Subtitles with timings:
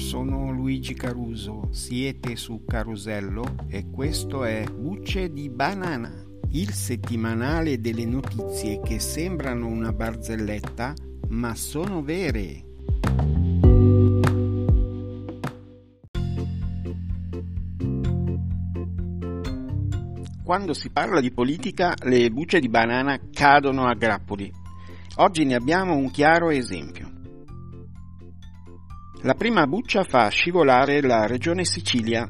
[0.00, 6.10] sono Luigi Caruso, siete su Carosello e questo è Bucce di Banana,
[6.52, 10.94] il settimanale delle notizie che sembrano una barzelletta
[11.28, 12.64] ma sono vere.
[20.42, 24.50] Quando si parla di politica le bucce di banana cadono a grappoli.
[25.16, 27.19] Oggi ne abbiamo un chiaro esempio.
[29.22, 32.26] La prima buccia fa scivolare la regione Sicilia.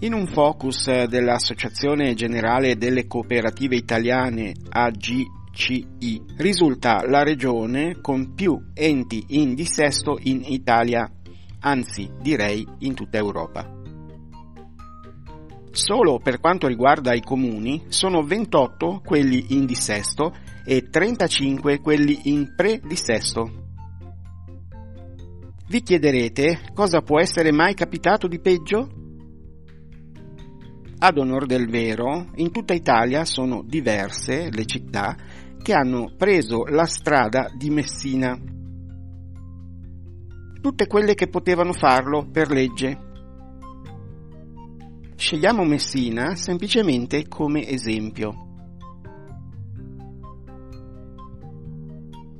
[0.00, 9.24] In un focus dell'Associazione Generale delle Cooperative Italiane AGCI risulta la regione con più enti
[9.30, 11.10] in dissesto in Italia,
[11.58, 13.68] anzi direi in tutta Europa.
[15.72, 20.32] Solo per quanto riguarda i comuni sono 28 quelli in dissesto
[20.64, 23.66] e 35 quelli in pre-dissesto.
[25.70, 28.88] Vi chiederete cosa può essere mai capitato di peggio?
[30.96, 35.14] Ad onor del vero, in tutta Italia sono diverse le città
[35.62, 38.34] che hanno preso la strada di Messina.
[40.62, 42.98] Tutte quelle che potevano farlo per legge.
[45.16, 48.47] Scegliamo Messina semplicemente come esempio.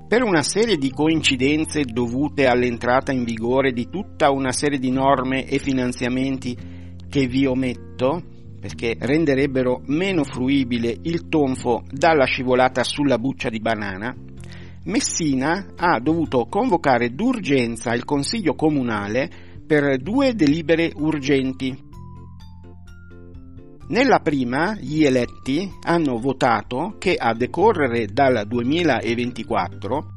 [0.08, 5.44] Per una serie di coincidenze dovute all'entrata in vigore di tutta una serie di norme
[5.44, 6.56] e finanziamenti
[7.10, 8.22] che vi ometto,
[8.58, 14.16] perché renderebbero meno fruibile il tonfo dalla scivolata sulla buccia di banana,
[14.84, 19.28] Messina ha dovuto convocare d'urgenza il Consiglio Comunale
[19.66, 21.87] per due delibere urgenti
[23.88, 30.14] nella prima gli eletti hanno votato che a decorrere dal 2024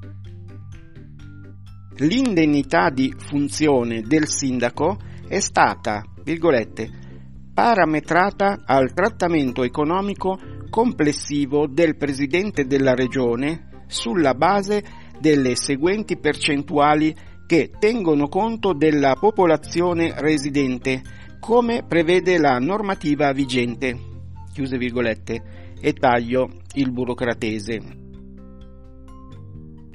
[1.97, 4.97] l'indennità di funzione del sindaco
[5.27, 6.89] è stata, virgolette,
[7.53, 10.37] parametrata al trattamento economico
[10.69, 14.83] complessivo del presidente della regione sulla base
[15.19, 17.15] delle seguenti percentuali
[17.45, 21.01] che tengono conto della popolazione residente
[21.41, 23.97] come prevede la normativa vigente,
[24.53, 27.81] chiuse virgolette, e taglio il burocratese.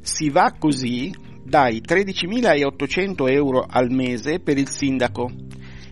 [0.03, 1.15] Si va così
[1.45, 5.31] dai 13.800 euro al mese per il sindaco,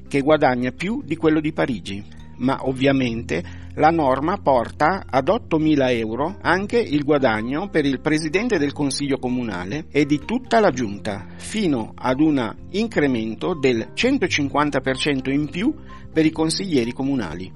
[0.09, 2.05] che guadagna più di quello di Parigi,
[2.39, 8.73] ma ovviamente la norma porta ad 8.000 euro anche il guadagno per il presidente del
[8.73, 15.75] consiglio comunale e di tutta la giunta, fino ad un incremento del 150% in più
[16.13, 17.53] per i consiglieri comunali.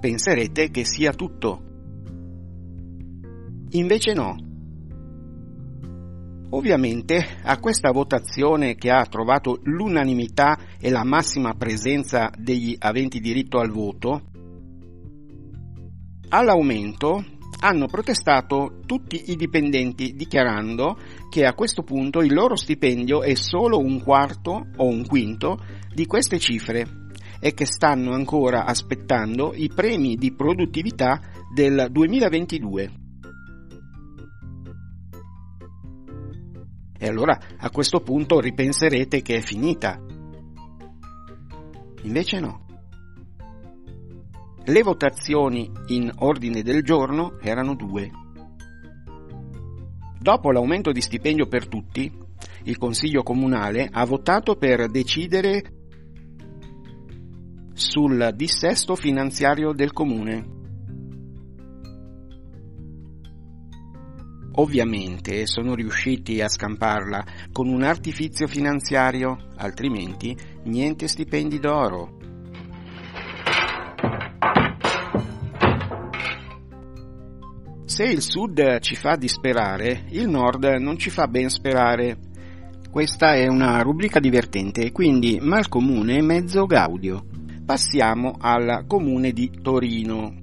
[0.00, 1.62] Penserete che sia tutto.
[3.70, 4.51] Invece no.
[6.54, 13.58] Ovviamente a questa votazione che ha trovato l'unanimità e la massima presenza degli aventi diritto
[13.58, 14.20] al voto,
[16.28, 17.24] all'aumento
[17.60, 20.98] hanno protestato tutti i dipendenti dichiarando
[21.30, 25.58] che a questo punto il loro stipendio è solo un quarto o un quinto
[25.94, 26.86] di queste cifre
[27.40, 31.18] e che stanno ancora aspettando i premi di produttività
[31.54, 33.01] del 2022.
[37.02, 40.00] E allora a questo punto ripenserete che è finita.
[42.02, 42.64] Invece no.
[44.62, 48.08] Le votazioni in ordine del giorno erano due.
[50.16, 52.08] Dopo l'aumento di stipendio per tutti,
[52.66, 55.62] il Consiglio Comunale ha votato per decidere
[57.72, 60.60] sul dissesto finanziario del Comune
[64.56, 72.18] Ovviamente sono riusciti a scamparla con un artifizio finanziario, altrimenti niente stipendi d'oro.
[77.84, 82.18] Se il sud ci fa disperare, il nord non ci fa ben sperare.
[82.90, 87.24] Questa è una rubrica divertente, quindi mal comune mezzo gaudio.
[87.64, 90.41] Passiamo al comune di Torino.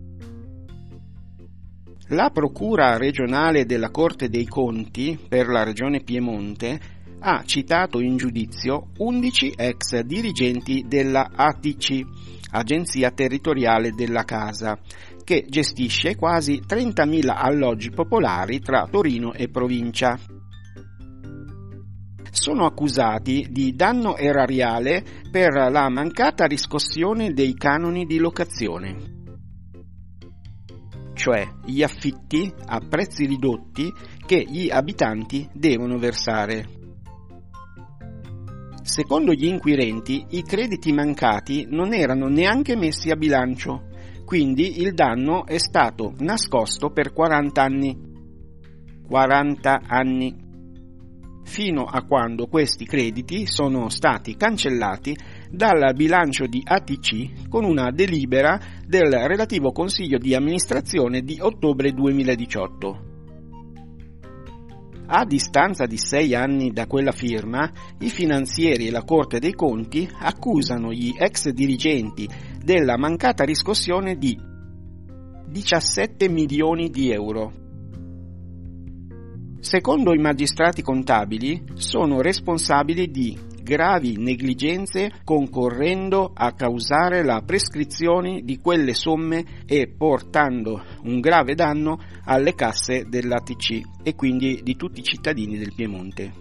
[2.12, 6.80] La Procura regionale della Corte dei Conti per la regione Piemonte
[7.20, 12.02] ha citato in giudizio 11 ex dirigenti della ATC,
[12.50, 14.80] Agenzia Territoriale della Casa,
[15.24, 20.18] che gestisce quasi 30.000 alloggi popolari tra Torino e provincia.
[22.32, 29.18] Sono accusati di danno erariale per la mancata riscossione dei canoni di locazione
[31.19, 33.92] cioè gli affitti a prezzi ridotti
[34.25, 36.66] che gli abitanti devono versare.
[38.83, 43.89] Secondo gli inquirenti, i crediti mancati non erano neanche messi a bilancio,
[44.24, 47.98] quindi il danno è stato nascosto per 40 anni.
[49.06, 50.49] 40 anni.
[51.50, 55.18] Fino a quando questi crediti sono stati cancellati
[55.50, 63.07] dal bilancio di ATC con una delibera del relativo Consiglio di amministrazione di ottobre 2018.
[65.07, 67.68] A distanza di sei anni da quella firma,
[67.98, 72.30] i finanzieri e la Corte dei Conti accusano gli ex dirigenti
[72.63, 74.38] della mancata riscossione di
[75.48, 77.69] 17 milioni di euro.
[79.62, 88.58] Secondo i magistrati contabili, sono responsabili di gravi negligenze concorrendo a causare la prescrizione di
[88.58, 95.04] quelle somme e portando un grave danno alle casse dell'ATC e quindi di tutti i
[95.04, 96.34] cittadini del Piemonte.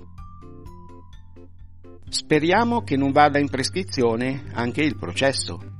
[2.09, 5.77] Speriamo che non vada in prescrizione anche il processo.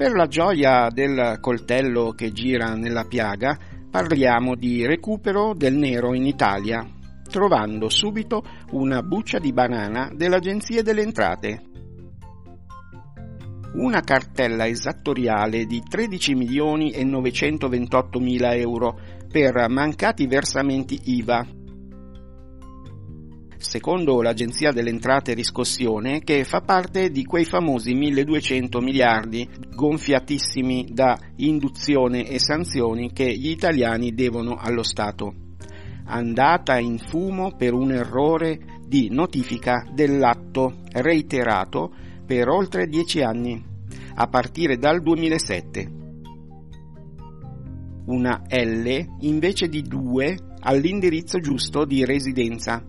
[0.00, 3.58] Per la gioia del coltello che gira nella piaga,
[3.90, 6.82] parliamo di recupero del nero in Italia,
[7.28, 11.62] trovando subito una buccia di banana dell'Agenzia delle Entrate.
[13.74, 18.98] Una cartella esattoriale di 13 milioni e 928 mila euro
[19.30, 21.46] per mancati versamenti IVA
[23.60, 30.88] secondo l'Agenzia delle Entrate e Riscossione, che fa parte di quei famosi 1200 miliardi gonfiatissimi
[30.92, 35.34] da induzione e sanzioni che gli italiani devono allo Stato.
[36.06, 41.94] Andata in fumo per un errore di notifica dell'atto reiterato
[42.26, 43.62] per oltre dieci anni,
[44.14, 45.98] a partire dal 2007.
[48.06, 52.82] Una L invece di due all'indirizzo giusto di residenza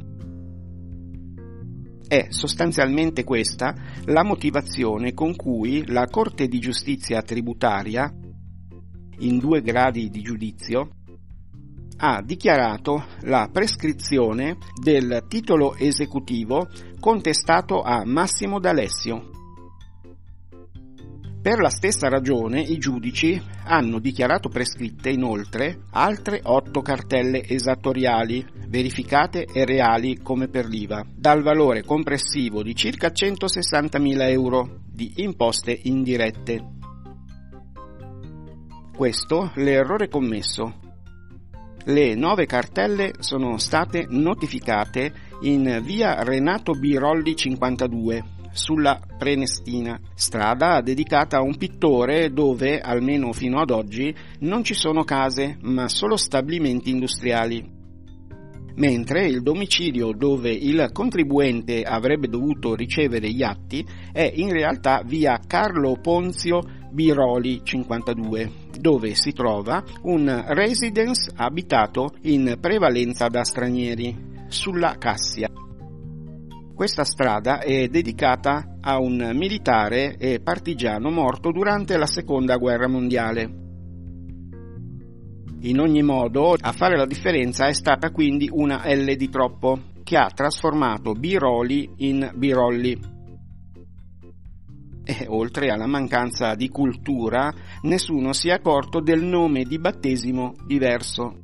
[2.12, 3.74] è sostanzialmente questa
[4.08, 8.14] la motivazione con cui la Corte di giustizia tributaria,
[9.20, 10.90] in due gradi di giudizio,
[12.00, 16.68] ha dichiarato la prescrizione del titolo esecutivo
[17.00, 19.41] contestato a Massimo D'Alessio
[21.42, 29.46] per la stessa ragione i giudici hanno dichiarato prescritte inoltre altre otto cartelle esattoriali, verificate
[29.52, 36.64] e reali come per l'IVA, dal valore complessivo di circa 160.000 euro di imposte indirette.
[38.96, 40.80] Questo l'errore commesso.
[41.86, 45.12] Le nove cartelle sono state notificate
[45.42, 53.60] in via Renato Birolli 52 sulla Prenestina, strada dedicata a un pittore dove, almeno fino
[53.60, 57.80] ad oggi, non ci sono case, ma solo stabilimenti industriali.
[58.76, 65.40] Mentre il domicilio dove il contribuente avrebbe dovuto ricevere gli atti è in realtà via
[65.46, 74.96] Carlo Ponzio Biroli 52, dove si trova un residence abitato in prevalenza da stranieri, sulla
[74.98, 75.50] Cassia.
[76.82, 83.44] Questa strada è dedicata a un militare e partigiano morto durante la seconda guerra mondiale.
[85.60, 90.18] In ogni modo, a fare la differenza è stata quindi una L di troppo, che
[90.18, 93.00] ha trasformato Biroli in Birolli.
[95.04, 97.54] E oltre alla mancanza di cultura,
[97.84, 101.42] nessuno si è accorto del nome di battesimo diverso.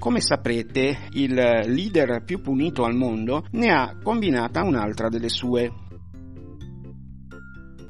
[0.00, 5.70] Come saprete, il leader più punito al mondo ne ha combinata un'altra delle sue.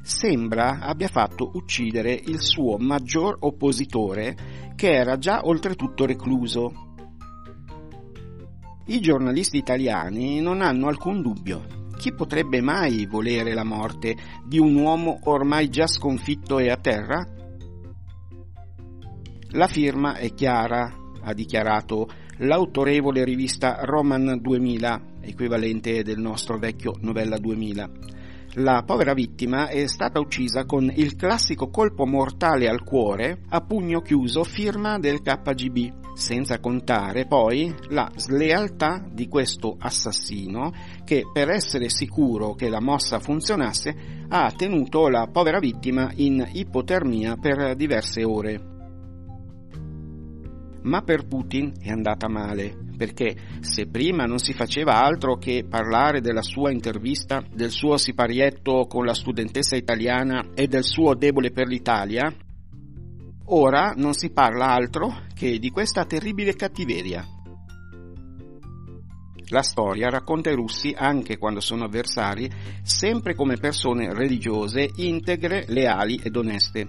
[0.02, 4.36] Sembra abbia fatto uccidere il suo maggior oppositore,
[4.74, 6.72] che era già oltretutto recluso.
[8.86, 11.64] I giornalisti italiani non hanno alcun dubbio.
[11.96, 17.24] Chi potrebbe mai volere la morte di un uomo ormai già sconfitto e a terra?
[19.52, 22.08] La firma è chiara, ha dichiarato
[22.38, 27.90] l'autorevole rivista Roman 2000, equivalente del nostro vecchio Novella 2000.
[28.54, 34.00] La povera vittima è stata uccisa con il classico colpo mortale al cuore a pugno
[34.00, 40.72] chiuso firma del KGB, senza contare poi la slealtà di questo assassino
[41.04, 47.36] che per essere sicuro che la mossa funzionasse ha tenuto la povera vittima in ipotermia
[47.36, 48.78] per diverse ore
[50.82, 56.20] ma per Putin è andata male, perché se prima non si faceva altro che parlare
[56.20, 61.66] della sua intervista, del suo siparietto con la studentessa italiana e del suo debole per
[61.66, 62.32] l'Italia,
[63.46, 67.26] ora non si parla altro che di questa terribile cattiveria.
[69.52, 72.48] La storia racconta i russi, anche quando sono avversari,
[72.82, 76.88] sempre come persone religiose, integre, leali ed oneste.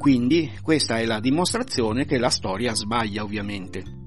[0.00, 3.98] Quindi questa è la dimostrazione che la storia sbaglia ovviamente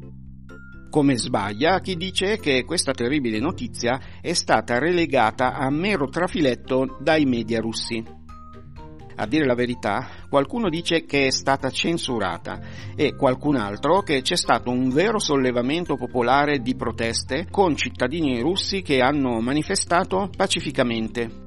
[0.89, 7.25] come sbaglia chi dice che questa terribile notizia è stata relegata a mero trafiletto dai
[7.25, 8.03] media russi.
[9.15, 12.59] A dire la verità, qualcuno dice che è stata censurata
[12.95, 18.83] e qualcun altro che c'è stato un vero sollevamento popolare di proteste con cittadini russi
[18.83, 21.41] che hanno manifestato pacificamente.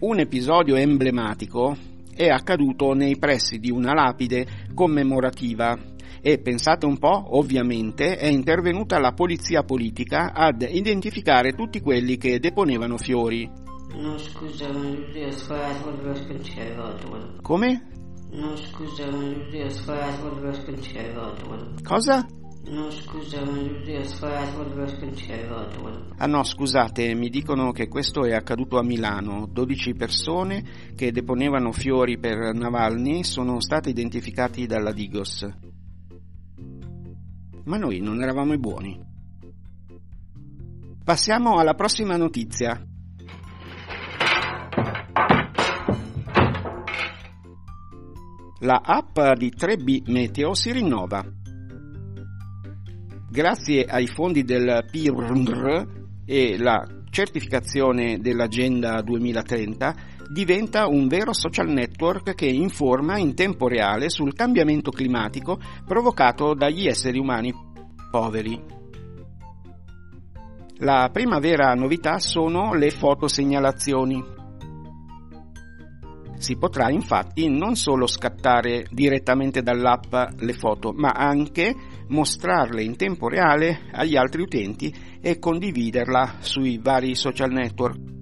[0.00, 4.44] Un episodio emblematico è accaduto nei pressi di una lapide
[4.74, 5.78] commemorativa
[6.20, 12.40] e pensate un po', ovviamente è intervenuta la polizia politica ad identificare tutti quelli che
[12.40, 13.48] deponevano fiori.
[13.94, 17.88] No scusa, ho sbagliato il Come?
[18.32, 22.26] No scusa, ho sbagliato il Cosa?
[22.70, 28.82] No scusa, ho sbagliato il Ah no, scusate, mi dicono che questo è accaduto a
[28.82, 29.48] Milano.
[29.50, 35.46] 12 persone che deponevano fiori per Navalny sono state identificate dalla Digos
[37.68, 38.98] ma noi non eravamo i buoni.
[41.04, 42.82] Passiamo alla prossima notizia.
[48.60, 51.22] La app di 3B Meteo si rinnova.
[53.30, 55.86] Grazie ai fondi del PIRNR
[56.24, 59.94] e la certificazione dell'Agenda 2030
[60.30, 66.86] diventa un vero social network che informa in tempo reale sul cambiamento climatico provocato dagli
[66.86, 67.52] esseri umani
[68.10, 68.58] poveri.
[70.78, 74.37] La prima vera novità sono le fotosegnalazioni.
[76.38, 81.74] Si potrà infatti non solo scattare direttamente dall'app le foto, ma anche
[82.06, 88.16] mostrarle in tempo reale agli altri utenti e condividerla sui vari social network.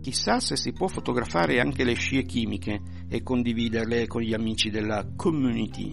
[0.00, 5.04] Chissà se si può fotografare anche le scie chimiche e condividerle con gli amici della
[5.16, 5.92] community.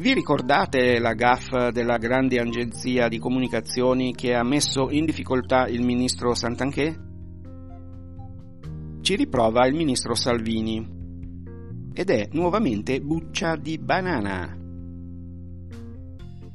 [0.00, 5.82] Vi ricordate la gaff della grande agenzia di comunicazioni che ha messo in difficoltà il
[5.82, 6.98] ministro Santanché?
[9.02, 10.88] Ci riprova il ministro Salvini
[11.92, 14.56] ed è nuovamente buccia di banana.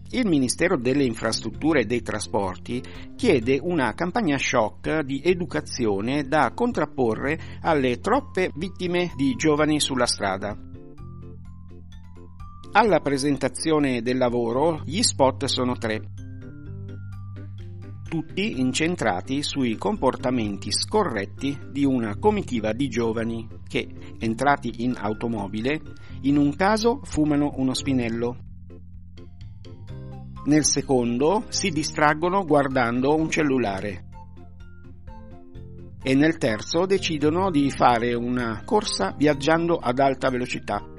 [0.09, 2.81] Il Ministero delle Infrastrutture e dei Trasporti
[3.15, 10.64] chiede una campagna shock di educazione da contrapporre alle troppe vittime di giovani sulla strada.
[12.77, 16.01] Alla presentazione del lavoro gli spot sono tre,
[18.09, 23.87] tutti incentrati sui comportamenti scorretti di una comitiva di giovani che,
[24.19, 25.79] entrati in automobile,
[26.23, 28.35] in un caso fumano uno spinello,
[30.43, 34.03] nel secondo si distraggono guardando un cellulare.
[36.03, 40.89] E nel terzo decidono di fare una corsa viaggiando ad alta velocità.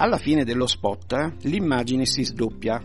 [0.00, 2.80] Alla fine dello spot l'immagine si sdoppia.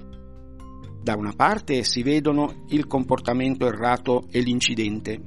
[0.99, 5.21] Da una parte si vedono il comportamento errato e l'incidente.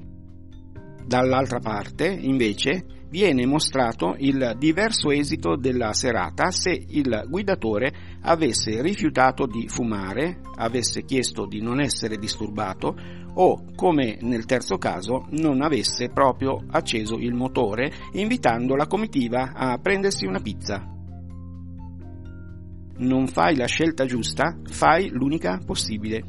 [1.07, 9.47] Dall'altra parte, invece, viene mostrato il diverso esito della serata se il guidatore avesse rifiutato
[9.47, 12.97] di fumare, avesse chiesto di non essere disturbato
[13.35, 19.79] o, come nel terzo caso, non avesse proprio acceso il motore invitando la comitiva a
[19.79, 20.95] prendersi una pizza.
[22.99, 26.23] Non fai la scelta giusta, fai l'unica possibile.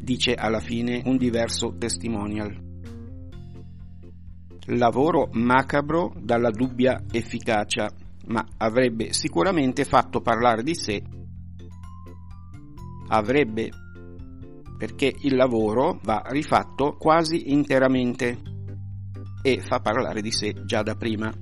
[0.00, 2.66] Dice alla fine un diverso testimonial
[4.76, 7.90] lavoro macabro dalla dubbia efficacia,
[8.26, 11.02] ma avrebbe sicuramente fatto parlare di sé.
[13.08, 13.70] Avrebbe,
[14.76, 18.38] perché il lavoro va rifatto quasi interamente
[19.40, 21.32] e fa parlare di sé già da prima.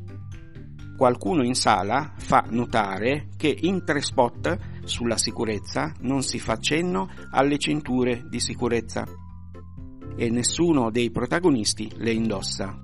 [0.96, 7.10] Qualcuno in sala fa notare che in tre spot sulla sicurezza non si fa cenno
[7.30, 9.04] alle cinture di sicurezza
[10.16, 12.80] e nessuno dei protagonisti le indossa.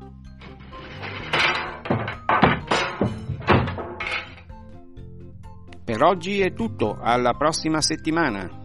[5.84, 8.61] Per oggi è tutto, alla prossima settimana.